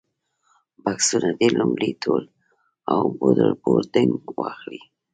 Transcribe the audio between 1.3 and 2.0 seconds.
دې لومړی